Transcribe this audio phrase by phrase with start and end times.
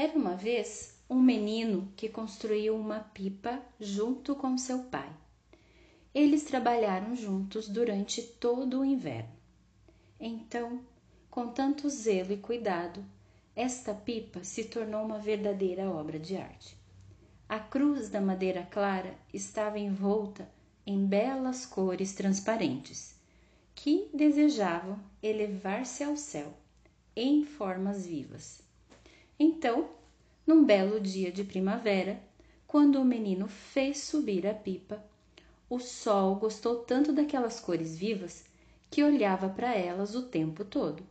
[0.00, 5.10] Era uma vez um menino que construiu uma pipa junto com seu pai.
[6.14, 9.32] Eles trabalharam juntos durante todo o inverno.
[10.20, 10.82] Então,
[11.28, 13.04] com tanto zelo e cuidado,
[13.56, 16.76] esta pipa se tornou uma verdadeira obra de arte.
[17.48, 20.48] A cruz da madeira clara estava envolta
[20.86, 23.16] em belas cores transparentes,
[23.74, 26.54] que desejavam elevar-se ao céu
[27.16, 28.62] em formas vivas.
[29.40, 29.88] Então,
[30.48, 32.18] num belo dia de primavera,
[32.66, 35.04] quando o menino fez subir a pipa,
[35.68, 38.46] o sol gostou tanto daquelas cores vivas
[38.90, 41.02] que olhava para elas o tempo todo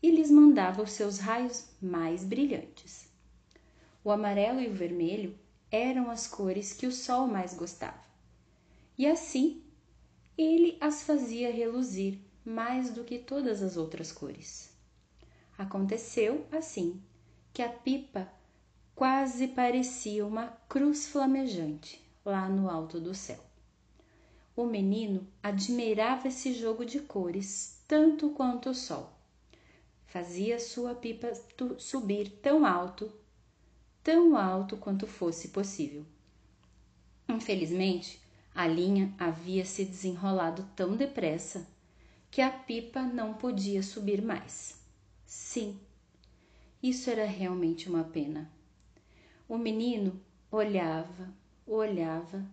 [0.00, 3.08] e lhes mandava os seus raios mais brilhantes.
[4.04, 5.36] O amarelo e o vermelho
[5.72, 8.04] eram as cores que o sol mais gostava.
[8.96, 9.60] E assim
[10.36, 14.72] ele as fazia reluzir mais do que todas as outras cores.
[15.58, 17.02] Aconteceu assim
[17.52, 18.37] que a pipa
[18.98, 23.38] quase parecia uma cruz flamejante lá no alto do céu.
[24.56, 29.12] O menino admirava esse jogo de cores tanto quanto o sol.
[30.04, 31.30] Fazia sua pipa
[31.78, 33.08] subir tão alto,
[34.02, 36.04] tão alto quanto fosse possível.
[37.28, 38.20] Infelizmente,
[38.52, 41.68] a linha havia se desenrolado tão depressa
[42.32, 44.76] que a pipa não podia subir mais.
[45.24, 45.78] Sim,
[46.82, 48.57] isso era realmente uma pena.
[49.48, 50.20] O menino
[50.52, 51.32] olhava,
[51.66, 52.44] olhava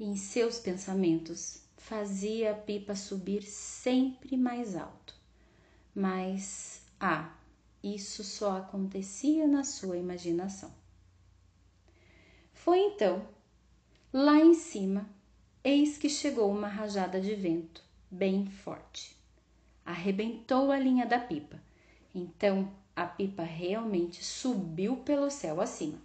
[0.00, 5.14] e em seus pensamentos fazia a pipa subir sempre mais alto.
[5.94, 7.32] Mas, ah,
[7.84, 10.72] isso só acontecia na sua imaginação.
[12.52, 13.24] Foi então,
[14.12, 15.08] lá em cima,
[15.62, 19.16] eis que chegou uma rajada de vento bem forte.
[19.86, 21.62] Arrebentou a linha da pipa.
[22.12, 26.02] Então a pipa realmente subiu pelo céu acima.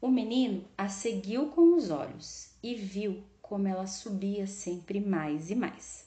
[0.00, 5.54] O menino a seguiu com os olhos e viu como ela subia sempre mais e
[5.54, 6.06] mais.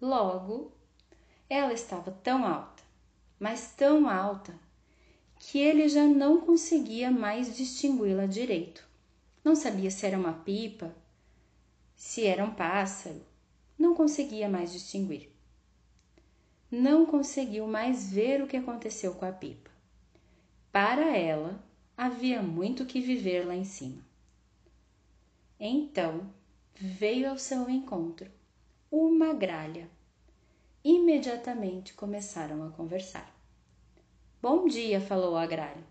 [0.00, 0.72] Logo,
[1.48, 2.82] ela estava tão alta,
[3.38, 4.54] mas tão alta,
[5.38, 8.86] que ele já não conseguia mais distingui-la direito.
[9.42, 10.94] Não sabia se era uma pipa,
[11.96, 13.22] se era um pássaro,
[13.78, 15.30] não conseguia mais distinguir
[16.70, 19.70] não conseguiu mais ver o que aconteceu com a pipa.
[20.70, 21.60] Para ela,
[22.02, 24.02] havia muito que viver lá em cima.
[25.60, 26.32] Então
[26.74, 28.26] veio ao seu encontro
[28.90, 29.86] uma gralha.
[30.82, 33.30] Imediatamente começaram a conversar.
[34.40, 35.84] Bom dia, falou a gralha.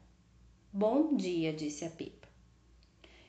[0.74, 2.28] Bom dia, disse a pipa.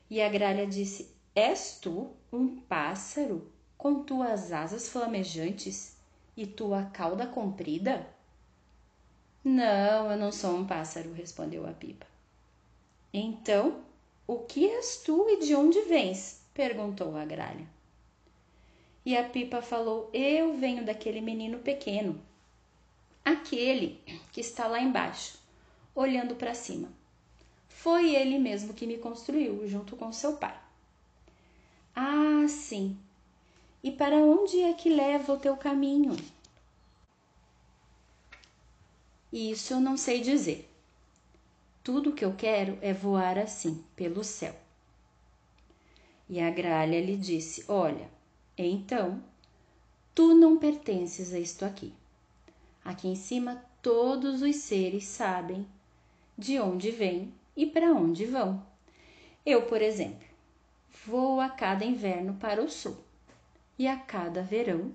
[0.09, 5.99] E a gralha disse: És tu um pássaro com tuas asas flamejantes
[6.35, 8.09] e tua cauda comprida?
[9.45, 12.10] Não, eu não sou um pássaro, respondeu a pipa.
[13.13, 13.83] Então,
[14.27, 16.41] o que és tu e de onde vens?
[16.55, 17.67] perguntou a gralha.
[19.05, 22.21] E a pipa falou: Eu venho daquele menino pequeno,
[23.25, 24.01] aquele
[24.33, 25.39] que está lá embaixo,
[25.95, 26.89] olhando para cima.
[27.69, 30.57] Foi ele mesmo que me construiu, junto com seu pai.
[31.97, 32.97] Ah, sim,
[33.83, 36.15] e para onde é que leva o teu caminho?
[39.33, 40.70] Isso eu não sei dizer.
[41.83, 44.55] Tudo que eu quero é voar assim, pelo céu.
[46.29, 48.09] E a gralha lhe disse: Olha,
[48.57, 49.23] então,
[50.15, 51.93] tu não pertences a isto aqui.
[52.85, 55.67] Aqui em cima todos os seres sabem
[56.37, 58.63] de onde vêm e para onde vão.
[59.45, 60.27] Eu, por exemplo,
[61.07, 62.97] vou a cada inverno para o sul
[63.79, 64.93] e a cada verão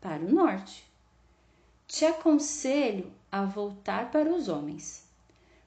[0.00, 0.84] para o norte.
[1.86, 5.09] Te aconselho a voltar para os homens,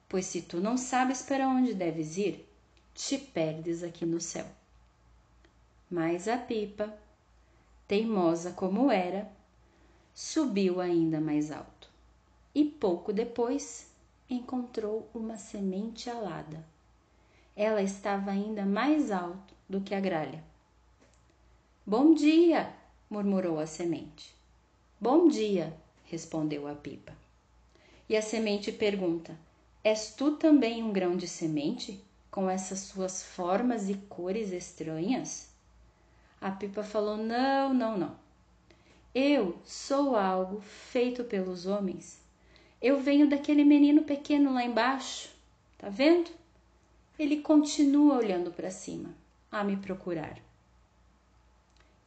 [0.08, 2.48] pois se tu não sabes para onde deves ir,
[2.94, 4.46] te perdes aqui no céu.
[5.90, 6.92] Mas a pipa,
[7.86, 9.30] teimosa como era,
[10.14, 11.88] subiu ainda mais alto
[12.54, 13.90] e pouco depois
[14.28, 16.64] encontrou uma semente alada.
[17.56, 20.42] Ela estava ainda mais alto do que a gralha
[21.86, 22.74] Bom dia,
[23.10, 24.34] murmurou a semente.
[24.98, 27.12] Bom dia, respondeu a pipa.
[28.08, 29.38] E a semente pergunta:
[29.84, 35.50] És tu também um grão de semente, com essas suas formas e cores estranhas?
[36.40, 38.16] A pipa falou: Não, não, não.
[39.14, 42.18] Eu sou algo feito pelos homens.
[42.80, 45.28] Eu venho daquele menino pequeno lá embaixo.
[45.76, 46.30] Tá vendo?
[47.18, 49.14] Ele continua olhando para cima,
[49.52, 50.38] a me procurar.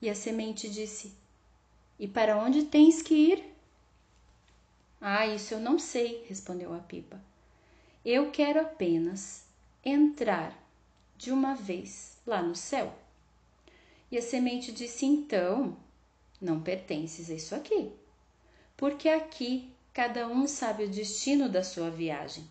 [0.02, 1.14] E a semente disse:
[2.00, 3.44] E para onde tens que ir?
[5.00, 7.22] Ah, isso eu não sei, respondeu a pipa.
[8.10, 9.44] Eu quero apenas
[9.84, 10.58] entrar
[11.18, 12.96] de uma vez lá no céu.
[14.10, 15.76] E a semente disse: Então,
[16.40, 17.92] não pertences a isso aqui,
[18.78, 22.50] porque aqui cada um sabe o destino da sua viagem.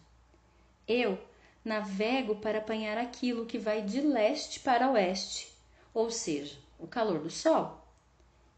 [0.87, 1.19] Eu
[1.65, 5.57] navego para apanhar aquilo que vai de leste para oeste,
[5.95, 7.83] ou seja, o calor do sol.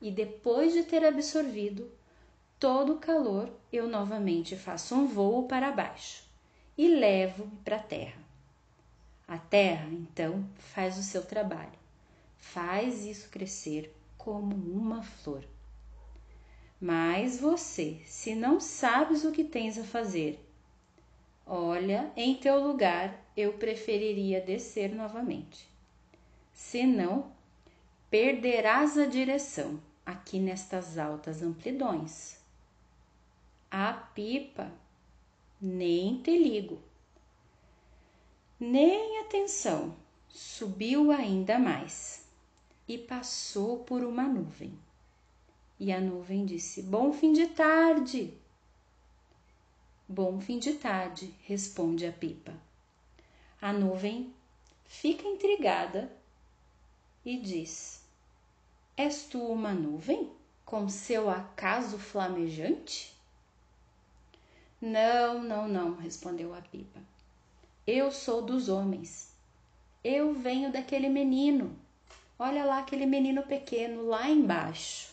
[0.03, 1.89] E depois de ter absorvido
[2.59, 6.27] todo o calor, eu novamente faço um voo para baixo
[6.79, 8.23] e levo-me para a terra.
[9.27, 11.79] A terra, então, faz o seu trabalho,
[12.39, 15.45] faz isso crescer como uma flor.
[16.81, 20.41] Mas você, se não sabes o que tens a fazer,
[21.45, 25.69] olha, em teu lugar eu preferiria descer novamente.
[26.53, 27.33] Senão,
[28.09, 32.39] perderás a direção aqui nestas altas amplidões.
[33.71, 34.71] A pipa,
[35.61, 36.81] nem te ligo.
[38.61, 39.97] Nem atenção,
[40.29, 42.27] subiu ainda mais
[42.87, 44.79] e passou por uma nuvem.
[45.79, 48.35] E a nuvem disse: Bom fim de tarde.
[50.09, 52.55] Bom fim de tarde, responde a pipa.
[53.61, 54.33] A nuvem
[54.85, 56.11] fica intrigada
[57.25, 58.03] e diz:
[58.97, 60.33] És tu uma nuvem
[60.65, 63.18] com seu acaso flamejante?
[64.81, 67.01] Não, não, não, respondeu a pipa.
[67.87, 69.33] Eu sou dos homens.
[70.05, 71.77] Eu venho daquele menino.
[72.39, 75.13] Olha lá aquele menino pequeno lá embaixo.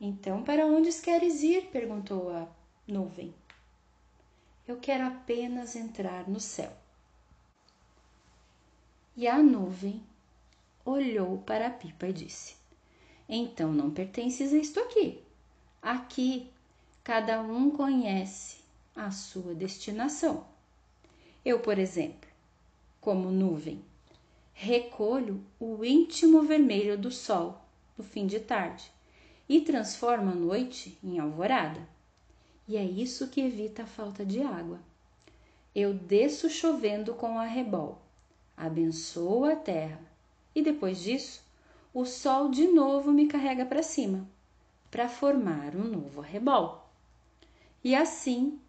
[0.00, 1.66] Então, para onde queres ir?
[1.66, 2.48] perguntou a
[2.86, 3.34] nuvem.
[4.66, 6.72] Eu quero apenas entrar no céu.
[9.16, 10.02] E a nuvem
[10.84, 12.56] olhou para a pipa e disse:
[13.28, 15.22] Então não pertences a isto aqui.
[15.80, 16.50] Aqui
[17.04, 18.58] cada um conhece
[18.94, 20.46] a sua destinação.
[21.44, 22.30] Eu, por exemplo,
[23.00, 23.82] como nuvem,
[24.54, 27.60] recolho o íntimo vermelho do sol
[27.98, 28.90] no fim de tarde
[29.48, 31.80] e transformo a noite em alvorada.
[32.68, 34.78] E é isso que evita a falta de água.
[35.74, 38.00] Eu desço chovendo com arrebol,
[38.56, 40.00] abençoo a terra
[40.54, 41.42] e depois disso
[41.92, 44.28] o sol de novo me carrega para cima
[44.92, 46.81] para formar um novo arrebol.
[47.84, 48.60] E assim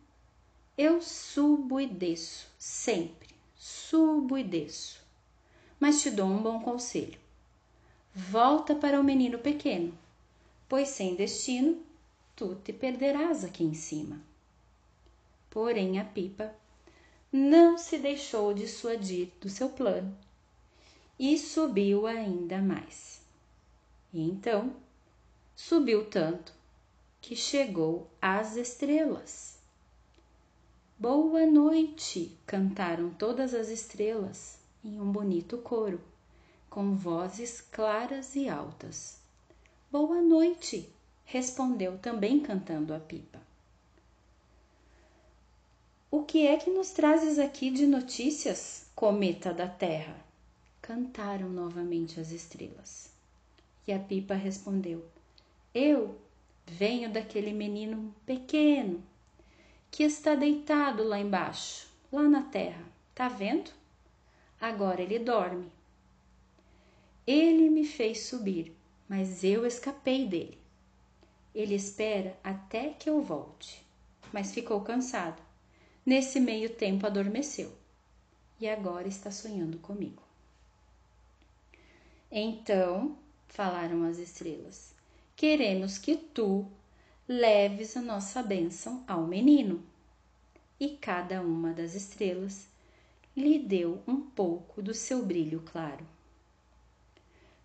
[0.75, 5.01] eu subo e desço, sempre, subo e desço.
[5.80, 7.19] Mas te dou um bom conselho.
[8.15, 9.98] Volta para o menino pequeno,
[10.68, 11.83] pois sem destino
[12.36, 14.19] tu te perderás aqui em cima.
[15.50, 16.54] Porém, a pipa
[17.31, 20.16] não se deixou dissuadir do seu plano
[21.19, 23.21] e subiu ainda mais.
[24.12, 24.75] E então
[25.56, 26.54] subiu tanto
[27.23, 29.57] que chegou às estrelas.
[30.99, 32.37] Boa noite!
[32.45, 36.01] cantaram todas as estrelas em um bonito coro,
[36.69, 39.19] com vozes claras e altas.
[39.89, 40.89] Boa noite!
[41.23, 43.39] respondeu também cantando a pipa.
[46.11, 50.17] O que é que nos trazes aqui de notícias, cometa da terra?
[50.81, 53.09] Cantaram novamente as estrelas.
[53.87, 55.06] E a pipa respondeu:
[55.73, 56.21] Eu
[56.65, 59.03] venho daquele menino pequeno
[59.91, 62.83] que está deitado lá embaixo, lá na terra.
[63.13, 63.71] Tá vendo?
[64.59, 65.71] Agora ele dorme.
[67.27, 68.75] Ele me fez subir,
[69.07, 70.57] mas eu escapei dele.
[71.53, 73.85] Ele espera até que eu volte,
[74.31, 75.41] mas ficou cansado.
[76.05, 77.71] Nesse meio tempo adormeceu
[78.59, 80.23] e agora está sonhando comigo.
[82.31, 83.15] Então
[83.47, 84.93] falaram as estrelas:
[85.35, 86.66] Queremos que tu
[87.28, 89.83] leves a nossa bênção ao menino.
[90.80, 92.68] E cada uma das estrelas
[93.35, 96.06] lhe deu um pouco do seu brilho claro.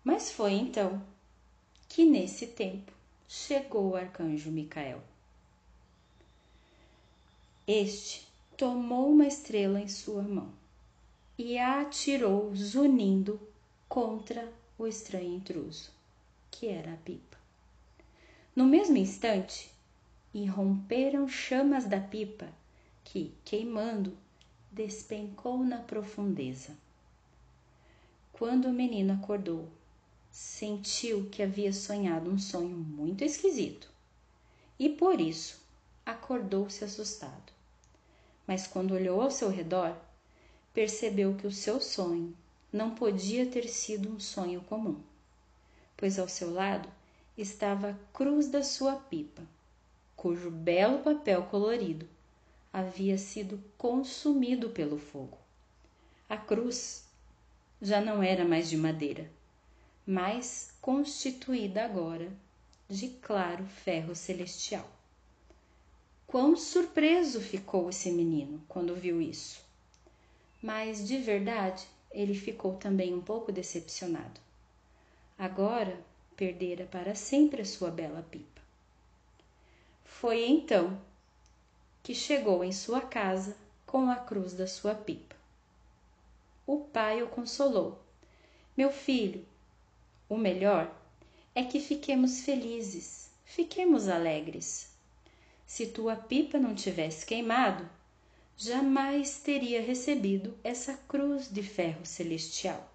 [0.03, 1.01] Mas foi então
[1.87, 2.91] que nesse tempo
[3.27, 5.01] chegou o arcanjo Micael.
[7.67, 10.51] Este tomou uma estrela em sua mão
[11.37, 13.39] e a atirou zunindo
[13.87, 15.91] contra o estranho intruso,
[16.49, 17.38] que era a pipa.
[18.59, 19.71] No mesmo instante,
[20.33, 22.49] irromperam chamas da pipa
[23.05, 24.17] que, queimando,
[24.69, 26.75] despencou na profundeza.
[28.33, 29.69] Quando o menino acordou,
[30.29, 33.89] sentiu que havia sonhado um sonho muito esquisito
[34.77, 35.61] e por isso
[36.05, 37.53] acordou-se assustado.
[38.45, 39.95] Mas quando olhou ao seu redor,
[40.73, 42.35] percebeu que o seu sonho
[42.73, 45.01] não podia ter sido um sonho comum,
[45.95, 46.98] pois ao seu lado
[47.41, 49.41] estava a cruz da sua pipa,
[50.15, 52.05] cujo belo papel colorido
[52.71, 55.37] havia sido consumido pelo fogo.
[56.27, 57.05] A cruz
[57.81, 59.31] já não era mais de madeira,
[60.05, 62.29] mas constituída agora
[62.89, 64.87] de claro ferro celestial.
[66.27, 69.63] Quão surpreso ficou esse menino quando viu isso!
[70.61, 74.41] Mas de verdade ele ficou também um pouco decepcionado.
[75.37, 75.97] Agora
[76.39, 78.61] perdera para sempre a sua bela pipa.
[80.05, 80.97] Foi então
[82.01, 85.35] que chegou em sua casa com a cruz da sua pipa.
[86.65, 88.01] O pai o consolou.
[88.77, 89.45] Meu filho,
[90.29, 90.89] o melhor
[91.53, 94.93] é que fiquemos felizes, fiquemos alegres.
[95.67, 97.85] Se tua pipa não tivesse queimado,
[98.55, 102.89] jamais teria recebido essa cruz de ferro celestial.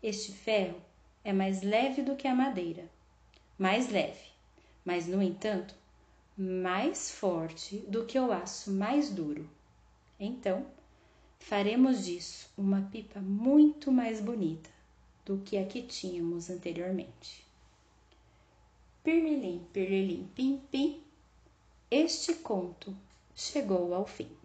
[0.00, 0.80] Este ferro
[1.24, 2.88] é mais leve do que a madeira,
[3.58, 4.30] mais leve,
[4.84, 5.74] mas no entanto,
[6.36, 9.48] mais forte do que o aço mais duro.
[10.18, 10.66] Então,
[11.38, 14.70] faremos disso uma pipa muito mais bonita
[15.24, 17.44] do que a que tínhamos anteriormente.
[19.04, 21.02] Pirlilim, pirlilim, pim, pim,
[21.90, 22.96] este conto
[23.34, 24.39] chegou ao fim.